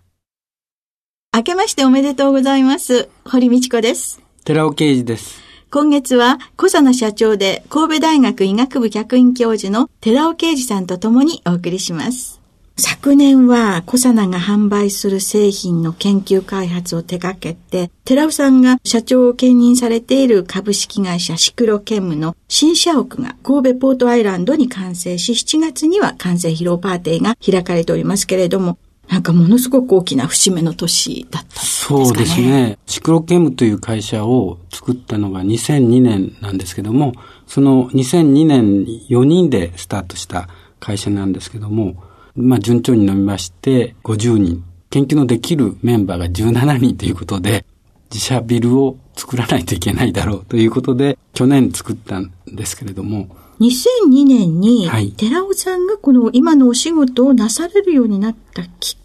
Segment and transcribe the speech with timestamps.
[1.36, 3.10] 明けましておめでとうございます。
[3.26, 4.22] 堀道子です。
[4.46, 5.51] 寺尾刑事です。
[5.74, 12.42] 今月は、小佐野社長で神戸大学医学部客員教授の寺尾啓二さんと共にお送りします。
[12.76, 28.78] 昨年は、小佐奈が販売する製品の研究開発を手掛けて、寺尾さんが社長を兼任されている株式会社シクロケムの新社屋が神戸ポートアイランドに完成し、7月には完成披露パーティーが開かれておりますけれども、
[29.12, 32.06] なんかものすごく大きな節目の年だったんですかね。
[32.06, 32.78] そうですね。
[32.86, 37.12] シクロケムという会社を作ったのが2002年なんですけども、
[37.46, 40.48] その2002年に4人でスタートした
[40.80, 42.02] 会社なんですけども、
[42.38, 47.66] まあ順調に伸びまして50人、研究のできるメンバーが17人ということで、
[48.10, 53.28] 自社ビルを作らないといけないだろうということで、去年作ったんですけれども、
[53.60, 59.01] 2002年に、寺尾さんがこの今のお仕事をなされるようになったきっ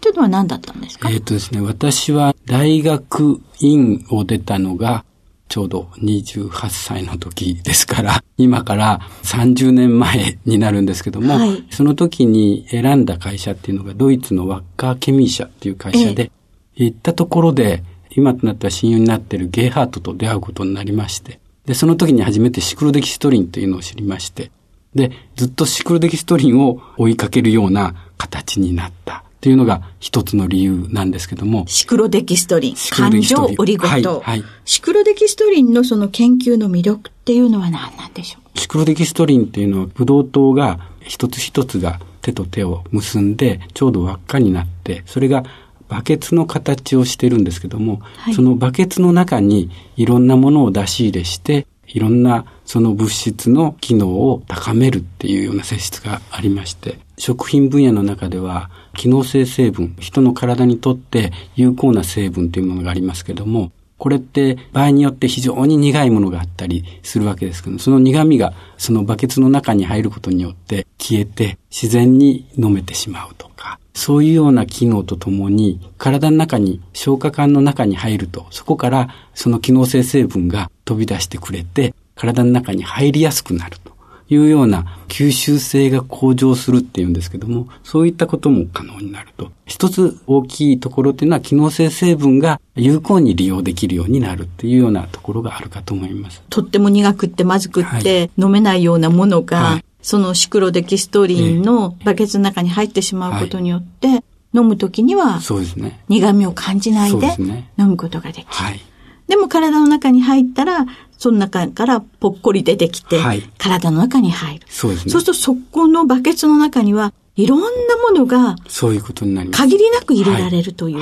[0.00, 5.04] ていうのは何だったんですかえっ、とですね、私は大学院を出たのが、
[5.48, 16.30] ちょうど28歳の時ですから、今から30年前になるんですけども、はい、その時に選んだ会社っていうのがドイツのワッカーケミー社っていう会社で、
[16.76, 17.82] え行ったところで、
[18.16, 24.50] 今となったら親友になっているゲイハートと出会うことになりまして、で、その時に初めてシクロデキストリンというのを知りまして、
[24.94, 31.64] で、ずっとシクロデキストリンを追いかけるような形になったっていうのが一つの理由なんですけども。
[31.66, 32.74] シクロデキストリン。
[32.90, 33.94] 感情オリゴ糖。
[33.94, 34.44] はい、はい。
[34.66, 38.58] シクロデキストリンのその研究の魅力っていうのは何なんでしょう？
[38.58, 45.44] シクロデキストリンっていうのはブドウ糖が一つ一つが手と手を結んでちょうど輪っかになって、それが
[45.88, 83.89] バケツの形をしてるんですけども、はい、そのバケツの中にいろんなものを出し入れして、いろんなその物質の機能を高めるっていうような性質がありまして、食品分野の中では機能性成分、人の体にとって有効な成分というものがありますけども、これって場合によって非常に苦いものがあったりするわけですけど、その苦味がそのバケツの中に入ることによって消えて自然に飲めてしまうとか、そういうような機能とともに体の中に消化管の中に入ると、そこからその機能性成分が飛び出してくれて体の中に入りやすくなると。
[84.30, 89.50] いうような吸収性が向上するっていうんですけども、そういったことも可能になると。
[89.66, 96.42] 一つ大きいところっていうのは機能性成分が有効に利用できるようになるっていうようなところがあるかと思います。
[96.48, 104.24] とっても苦くってまずくって飲めないようなものが、はい、そのシクロデキストリンのバケツの中に入ってしまうことによって、はい、
[104.54, 106.00] 飲むときには、そうですね。
[106.08, 107.36] 苦味を感じないで
[107.78, 108.46] 飲むことができる。
[108.48, 108.80] はい。
[109.28, 110.86] でも体の中に入ったら、
[111.20, 114.66] その中からぽっこり出てきて、はい、体の中に入る。
[114.70, 115.12] そうですね。
[115.12, 117.66] そうするとそこのバケツの中には、いろんな
[118.08, 119.62] ものが、そういうことになります。
[119.62, 120.98] 限りなく入れられるという、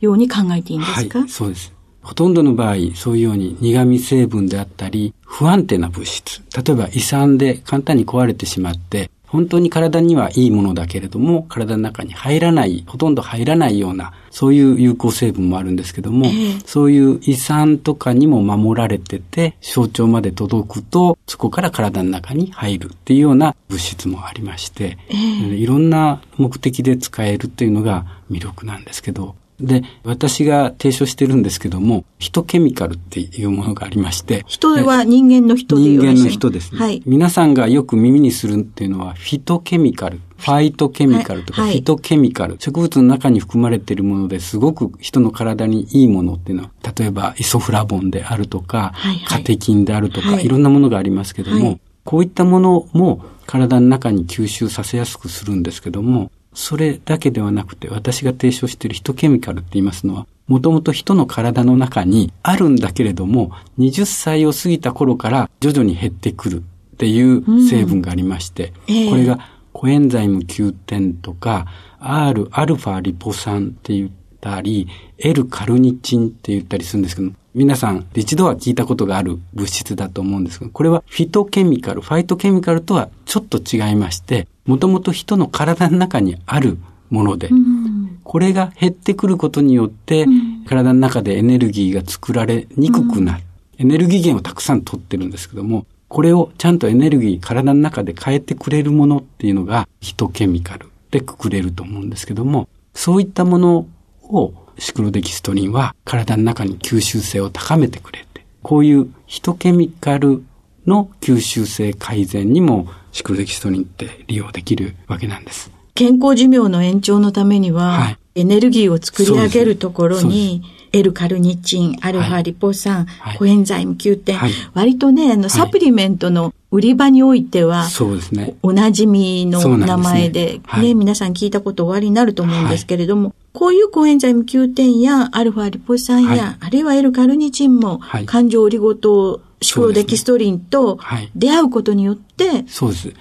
[0.00, 1.72] ように考えていいんですか、はい、そうです。
[2.02, 6.42] ほとんどの場合、そういうように苦味成分であったり、不安定な物質。
[6.54, 29.34] 例えば胃酸で簡単に壊れてしまって、本当に体にはいいものだけれども、体の中に入らない、ほとんど入らないような、そういう有効成分もあるんですけども、えー、そういう胃酸とかにも守られてて、小腸まで届くと、そこから体の中に入るっていうような物質もありまして、えー、いろんな目的で使えるっていうのが魅力なんですけど、
[29.64, 34.44] で、私が提唱してるんですけども、ヒトケミカルっていうものがありまして。
[34.46, 36.78] 人は人間の人で人間の人ですね。
[36.78, 37.02] はい。
[37.06, 40.20] 皆さんがよく耳にするっていうのは、フィトケミカル。
[40.36, 66.62] ファイトケミカルとか、フィトケミカル、はい、植物の中に含まれているものですごく人の体にいいものっていうのは、例えばイソフラボンであるとか、はいはい、カテキンであるとか、はい、いろんなものがありますけども、はい、こういったものも体の中に吸収させやすくするんですけども、それだけではなくて、私が提唱しているヒトケミカルって言いますのは、もともと人の体の中にあるんだけれども、20歳を過ぎた頃から徐々に減ってくる
[66.94, 69.06] っていう成分がありまして、うんえ。
[69.06, 71.66] ー、これがコエンザイム Q10 とか、
[72.00, 74.10] Rα リポ酸って言っ
[74.40, 86.78] たり、L カルニチンって言ったりするんですけど、皆さん一度は聞いたことがある物質だと思うんですけど、これはフィトケミカル、ファイトケミカルとはちょっと違いまして、もともと人の体の中にある
[87.10, 93.44] もので、うん、これが減ってくることによって、うん、体の中でエネルギーが作られにくくなる。
[93.78, 103.86] うん、エネルギー源をたくさん取ってるんですけども、これをちゃんとエネルギー、体の中で変えてくれるものっていうのが、ヒトケミカルでくくれると思うんですけども、そういったもの
[104.22, 110.44] をシクロデキストリンは体の中に吸収性を高めてくれて、こういうヒトケミカル
[110.86, 115.70] の吸収性改善にもシクロデキストリンって利用できるわけなんです。
[115.94, 128.56] 健康寿命の延長のためには、はい、エネルギーを作り上げるところに、L カルニチン、アルファリポ酸、はい、コエンザイム Q10、はい、割とね、あの、サプリメントの売り場においては、そうですね。
[128.62, 140.98] おなじみの名前で、ね、ね皆さん聞いたことおありになると思うんですけれども、こういうコエンザイム Q10 やアルファリポ酸や、あるいは L カルニチンも、感情オリゴ糖、シクロデキストリンと
[141.34, 143.12] 出会うことによって、そうです。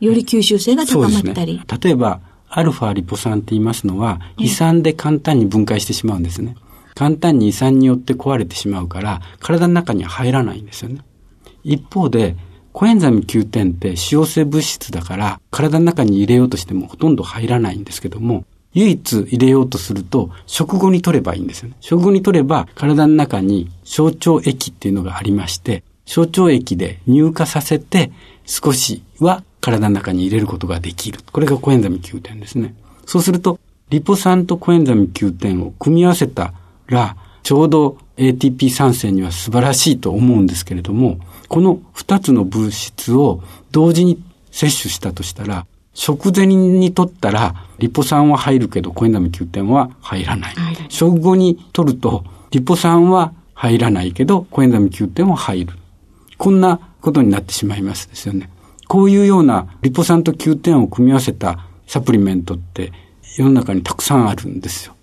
[0.00, 1.58] より吸収性が高まったり。
[1.58, 6.56] ね、例えば、アルファリポ酸って言いますのは、胃酸で簡単に分解してしまうんですね。
[6.94, 11.00] 簡単に胃酸によって壊れてしまうから、体の中には入らないんですよね。
[11.64, 12.36] 一方で、
[12.72, 18.44] コエンザミ Q10 って使用性物質だから、体の中に入れようとしてもほとんど入らないんですけども、
[18.74, 21.76] 唯一入れようとすると、食後に取ればいいんですよね。
[21.80, 28.12] 食後に取れば、体の中に小腸液っていうのがありまして、小腸液で乳化させて、
[28.44, 31.20] 少しは体の中に入れることができる。
[31.32, 32.74] これがコエンザミ Q10 ですね。
[33.06, 33.58] そうすると、
[33.90, 36.52] リポ酸とコエンザミ Q10 を組み合わせた
[36.86, 41.18] ら、ちょうど ATP 酸性には素晴らしいと思うんですけれども、
[41.48, 50.54] この二つの物質を同時に摂取したとしたら、食前に取ったら、リポ酸は入るけど、コエンザイム Q10 は入らない。
[50.88, 55.74] 食後に取ると、リポ酸は入らないけど、コエンザイム Q10 は入る。
[56.38, 58.50] こんなことになってしまいますですよね。
[58.88, 62.92] こういうようなリポ酸と Q10 を組み合わせたサプリメントって
[63.36, 64.94] 世の中にたくさんあるんですよ。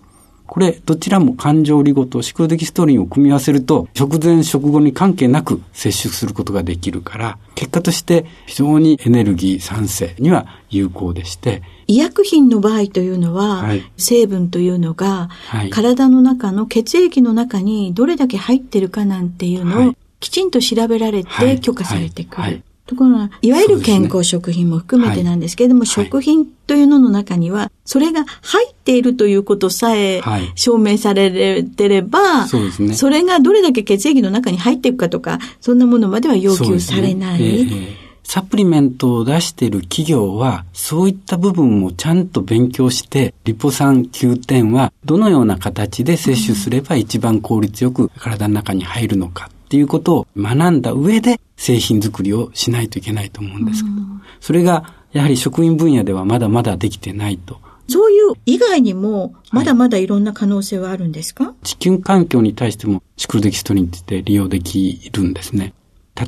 [0.50, 22.62] これ、どちらも感情リゴとシクロデキストリンを組み合わせると、食前食後に関係なく摂取することができるから、結果として非常にエネルギー酸性には有効でして、医薬品の場合というのは、はい、成分というのが、はい、体の中の血液の中にどれだけ入ってるかなんていうのを、きちんと調べられて許可されてくる。
[22.90, 30.20] ところが、いわゆる健康食品も含めてなんですけれども、ねはい、食品というのの中には、それが入っているということさえ
[30.56, 37.40] 証明されてれば、はい、そうですね、それがどれだけ血液の中に入っていくかとか、そんなものまでは要求されない。
[37.40, 37.46] ね。
[37.46, 53.96] えー、サプリメントを出している企業は、そういった部分もちゃんと勉強して、リポ酸9点はどのような形で摂取すれば一番効率よく体の中に入るのかっていうことを学んだ上で製品作りをしないといけないと思うんですけど、
[54.40, 57.60] それがやはり食品分野ではまだまだできてないと。
[57.86, 65.72] そういう以外にも、まだまだいろんな可能性はあるんですか、はい、地球環境に対してもシクロデキストリンって利用できるんですね。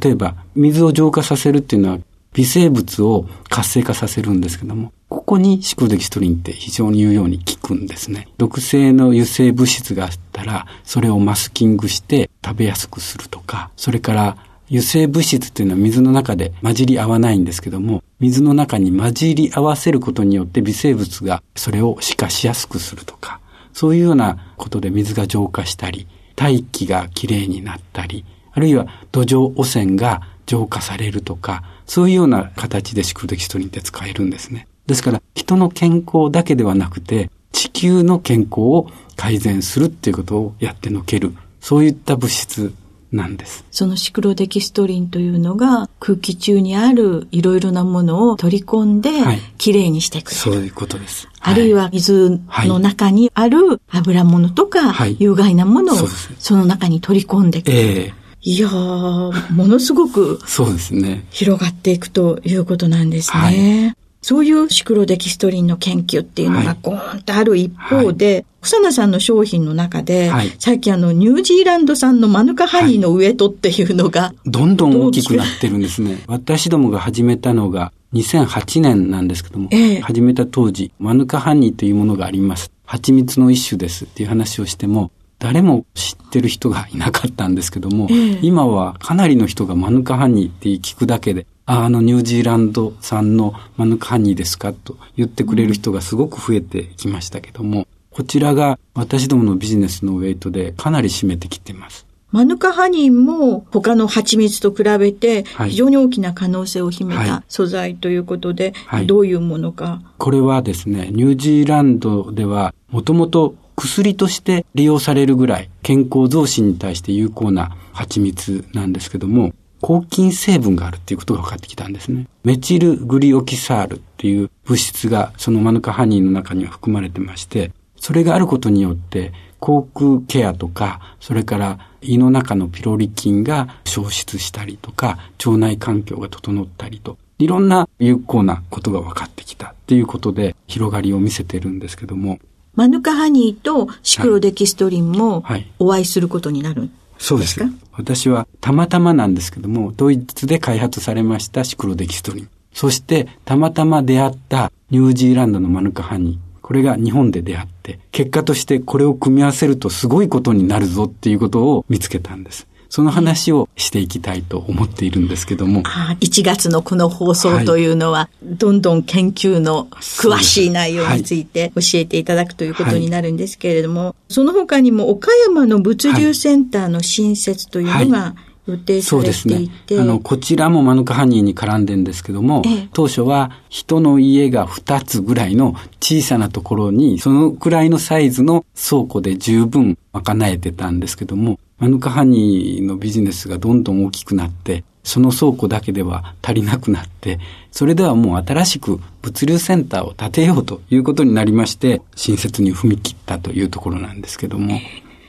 [0.00, 1.98] 例えば、水を浄化させるっていうのは
[2.34, 4.92] 微生物を活性化させるんですけども、
[5.32, 8.28] ここにシクロデキストリンって非常に言うように効くんですね。
[8.36, 14.36] 毒性の油性物質があったら、それをマスキングして食べやすくするとか、それから
[14.66, 23.40] 油性物質っていうのは水の中で混じり合わないんですけども、水の中に混じり合わせることによって微生物がそれを死化しやすくするとか、
[23.72, 34.68] そういうようなことで水が浄化したり、大気がきれいになったり、あるいは土壌汚染が浄化されるとか、そういうような形でシクロデキストリンって使えるんですね。
[34.86, 41.34] ですから、人の健康だけではなくて、地球の健康を改善するっていうことをやってのける。
[41.60, 42.74] そういった物質
[43.12, 43.64] なんです。
[43.70, 49.10] そのシクロデキストリンというのが空気中にあるいろいろなものを取り込んで、
[49.58, 51.28] きれいにしてくれる、そういうことです。
[51.40, 55.96] あるいは水の中にある油物とか、有害なものを
[56.38, 58.00] その中に取り込んでくれる。
[58.00, 61.24] えーいやー、ものすごく、そうですね。
[61.30, 63.38] 広がっていくということなんですね。
[63.38, 76.22] はい、そういうシクロデキストリンの研究っていうのがゴーンとある一方で、はい、草名さんの商品の中で、はい、最近あの、ニュージーランド産のマヌカハニーのウエトっていうのが、どんどん大きくなってるんですね。
[76.28, 82.70] 私どもが始めたのが2008年なんですけども、え始めた当時、マヌカハニーというものがあります。
[82.84, 85.10] 蜂蜜の一種ですっていう話をしても、
[85.40, 88.38] 誰も知ってる人がいなかったんですけども、え。
[88.42, 102.06] 今はかなりの人がマヌカハニーって聞くだけで、あのニュージーランド産のマヌカハニーですかと言ってくれる人がすごく増えてきましたけども、こちらが私どものビジネスのウェイトでかなり占めてきています。
[102.32, 108.72] マヌカハニーも他の蜂蜜と比べて非常に大きな可能性を秘めた素材ということで、
[109.06, 110.00] どういうものか。
[110.18, 119.52] これはですね、ニュージーランドではもともと薬として利用されるぐらい健康増進に対して有効な蜂蜜なんですけども、
[119.82, 122.26] 抗菌成分があるっていうことが分かってきたんですね。
[122.44, 142.38] メチルグリオキサールっていう物質がそのマヌカハニーの中には含まれてまして、それがあることによって口腔ケアとか、それから胃の中のピロリ菌が消失したりとか、腸内環境が整ったりと、いろんな有効なことが分かってきたっていうことで広がりを見せてるんですけども。
[142.74, 145.44] マヌカハニーとシクロデキストリンも
[145.78, 146.88] お会いすることになる
[147.22, 147.60] そうです。
[147.92, 152.48] 私はたまたまなんですけども、ドイツで開発されましたシクロデキストリン。
[152.74, 156.60] そしてたまたま出会ったニュージーランドのマヌカハニー。
[156.62, 162.66] これが日本で出会って、結果としてこれを組み合わせるとすごいことになるぞっていうことを見つけたんです。
[162.92, 165.80] その話をしていきたいと思っているんですけども。
[165.86, 179.42] あ1月のこの放送というのは、はい、どんどん研究の詳しい内容について教えていただくということになるんですけれども、はい、その他にも岡山の物流センターの新設というのが、はい予定されていて。
[179.42, 180.00] そうですね。
[180.00, 197.40] あの、こちらもマヌカハニーに絡んでんですけども、ええ、当初は人の家が2つぐらいの小さなところに、そのくらいのサイズの倉庫で十分賄えてたんですけども、マヌカハニーのビジネスがどんどん大きくなって、その倉庫だけでは足りなくなって、
[197.72, 204.78] それではもう新しく物流センターを建てようということになりまして、新設に踏み切ったというところなんですけども。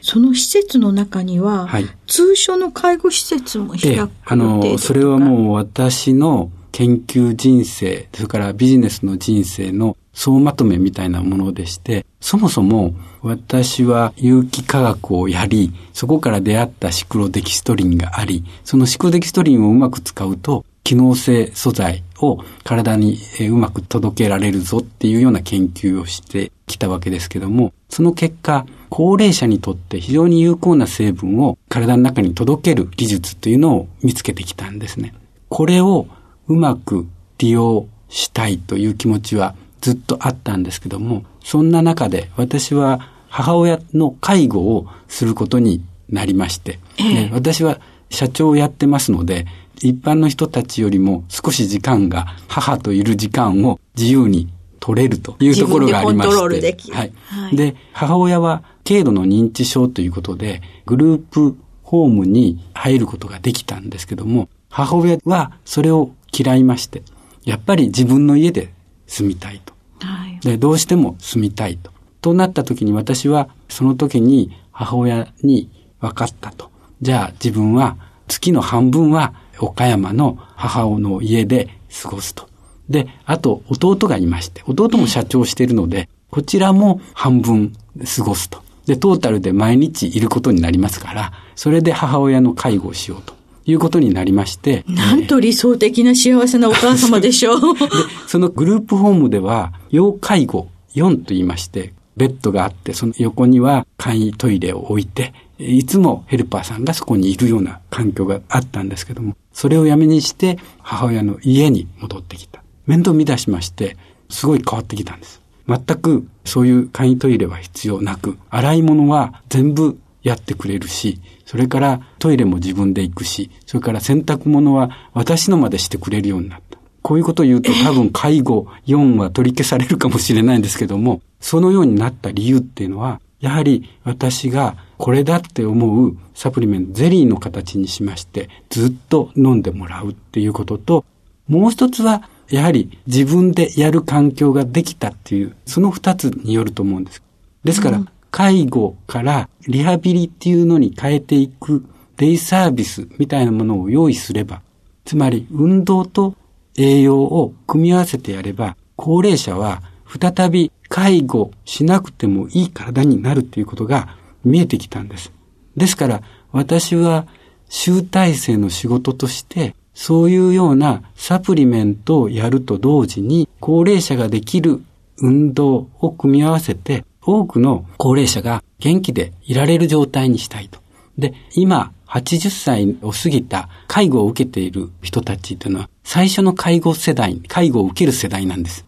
[0.02, 23.17] その施設の中には、はい、通所の介護施設も開くあの、それはもう私の研究人生、それからビジネスの人生の総まとめみたいなものでして、そもそも私は有機化学をやり、そこから出会ったシクロデキストリンがあり、そのシクロデキストリンをうまく使うと、機能性素材を体に
[23.50, 35.13] うまく届けられるぞっていうような研究をしてきたわけですけども、その結果、高齢者にとって非常に有効な成分を体の中に届ける技術というのを見つけてきたんですね。
[35.50, 36.08] これを
[36.48, 49.46] うまく利用したいという気持ちはずっとあったんですけども、そんな中で私は母親の介護をすることになりまして、ええ、私は社長をやってますので、
[49.82, 54.48] 一般の人たちよりも少し時間が母といる時間を自由に
[54.80, 56.94] 取れるというところがありまして。
[56.94, 57.13] はい。
[57.25, 67.02] はい、で、母親は軽度の認知症ということで、グループホームに入ることができたんですけども、母親はそれを嫌いまして、
[67.44, 68.72] やっぱり自分の家で
[69.08, 69.73] 住みたいと。
[70.08, 71.92] はい、で、どうしても住みたいと。
[72.22, 75.70] となった時に私は、その時に母親に
[76.00, 76.72] 分かったと。
[77.02, 81.70] じゃあ自分は月の半分は岡山の母の家で
[82.02, 82.48] 過ごすと。
[82.90, 87.74] で、あと弟がいまして、弟も社長しているので、こちらも半分
[88.18, 88.62] 過ごすと。
[88.86, 93.34] で、トータルで毎日いることになりますから、それで母親の介護をしようと。
[93.65, 94.84] いうことになりまして。
[94.88, 97.62] なんと理想的な幸せなお母様でしょう。
[97.77, 97.88] で、
[98.27, 112.62] そのグループホームでは、要介護4と言いまして、ベッドがあって、その横には簡易トイレを置いて、いつもヘルパーさんがそこにいるような環境があったんですけども、それをやめにして母親の家に戻ってきた。
[112.86, 113.98] 面倒見出しまして、
[114.29, 115.41] すごい変わってきたんです。
[115.67, 126.80] 全くそういう簡易トイレは必要なく、洗い物は全部やってくれるし、それからトイレも自分で行くし、それから洗濯物は私のまでしてくれるようになった。
[127.01, 141.03] こういうことを言うと多分介護4は取り消されるかもしれないんですけども、そのようになった理由っていうのは、やはり私がこれだって思うサプリメント、ゼリーの形にしまして、ずっと飲んでもらうっていうことと、
[141.50, 147.22] もう一つは、やはり自分でやる環境ができたっていう、その二つによると思うんです。
[147.65, 151.86] ですから、うん、介護からリハビリっていうのに変えていく
[152.18, 154.63] デイサービスみたいなものを用意すれば、
[155.06, 156.34] つまり運動と
[156.75, 165.32] 栄養を組み合わせてやれば、高齢者は再び介護しなくてもいい体になるっていうことが見えてきたんです。
[165.78, 167.28] ですから私は
[167.70, 174.82] 集大成の仕事としてそういうようなサプリメントをやると同時に高齢者ができる
[175.20, 180.80] 運動を組み合わせて多くの高齢者が元気でいられる状態にしたいと。
[181.18, 188.86] で、今80歳を過ぎた介護を受けている人たちというのは最初の介護世代、介護を受ける世代なんです。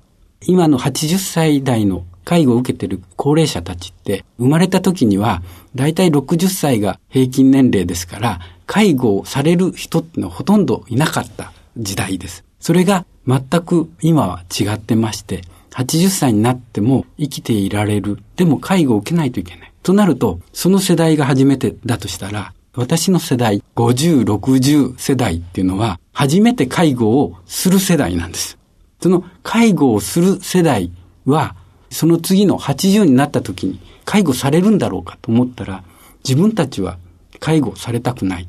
[0.47, 5.41] 今の80歳代の介護を受けている高齢者たちって生まれた時には
[5.75, 12.43] だいたい60歳が平均年齢ですから介護をされる人ってのはほとんどいなかった時代です。
[12.59, 15.41] それが全く今は違ってまして
[15.75, 18.19] 80歳になっても生きていられる。
[18.37, 19.73] でも介護を受けないといけない。
[19.83, 28.57] となると、その世代が初めてだとしたら、私の世代、50、60世代っていうのは、初めて介護をする世代なんです。
[29.01, 30.91] その介護をする世代
[31.25, 31.55] は、
[31.89, 35.83] その次の80になった時に介護されるんだろうかと思ったら、
[36.23, 36.97] 自分たちは
[37.39, 38.47] 介護されたくない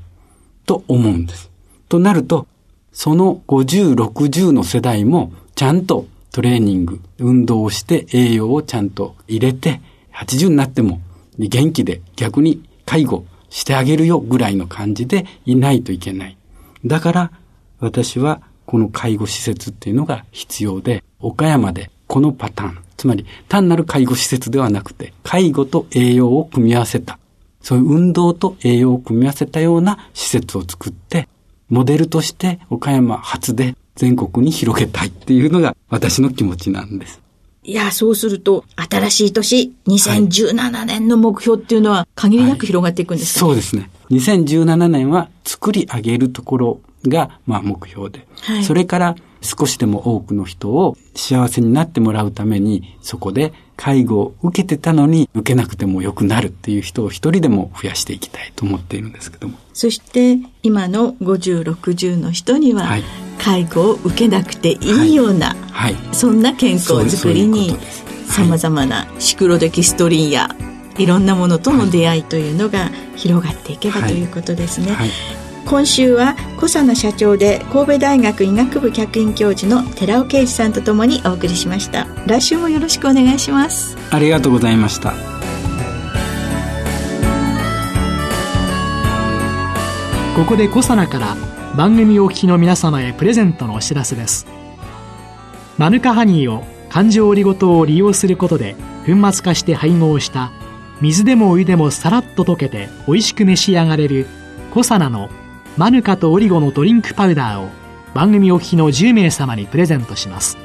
[0.65, 1.51] と思うんです。
[1.89, 2.47] となると、
[2.93, 6.07] その50、60の世代もちゃんと
[6.37, 9.81] トレーニング、運動をして栄養をちゃんと入れて、
[10.13, 11.01] 80になっても
[11.39, 16.37] 元気で逆に介護してあげるよぐらいの感じでいないといけない。
[16.85, 17.33] だから
[17.81, 27.19] 私はこの介護施設っていうのが必要で、岡山でこのパターン、つまり単なる介護施設ではなくて、介護と栄養を組み合わせた、
[27.63, 31.31] そういう運動と栄養を組み合わせたような施設を作って、
[31.71, 37.21] モデルとして岡山初で全国に広げたいっていうのが私の気持ちなんです。
[37.65, 43.91] いや、そうすると、新しい年、2017年の目標っていうのは限りなく広がっていくんですか、ねはい、そうですね。
[44.11, 59.59] 2017年は作り上げるところが、まあ、目標で、はい、それから少しでも多くの人を幸せになってもらうために、そこで介護を受けてたのに受けなくても良くなるっていう人を一人でも増やしていきたいと思っているんですけども。
[59.73, 62.89] そして今の50、60の人には、
[63.39, 67.77] 介護を受けなくていいような、はい、はい、そんな健康づくりに
[68.27, 70.49] さまざまなシクロデキストリンや
[70.99, 74.93] いろんなものとの出会いというのが広がっていけばということですね。
[74.93, 75.11] はい。
[75.67, 82.07] 今週は小佐野社長で神戸大学医学部客員教授の寺尾啓二さんとともにお送りしました。
[82.27, 83.97] 来週もよろしくお願いします。
[84.11, 85.13] ありがとうございました。
[90.37, 91.37] ここで小佐野から
[91.77, 94.47] 番組お聞きの皆様へプレゼントのお知らせです。
[95.79, 100.53] マヌカハニーを環状オリゴ糖を利用することで粉末化して配合した
[101.01, 104.27] 水でもお湯でもさらっと溶けて美味しく召し上がれる
[104.73, 105.31] コサナの
[105.77, 107.69] マヌカとオリゴのドリンクパウダーを
[108.15, 110.57] 番組お聞きの10名様にプレゼントします。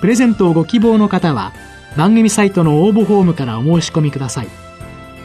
[0.00, 1.52] プレゼントをご希望の方は
[1.96, 4.48] 番組サイトの応募フォームからお申し込みください。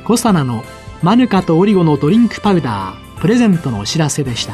[0.03, 0.63] コサナの
[1.01, 4.53] マヌカとオリゴのドリンクパウダープレゼントのお知らせでした。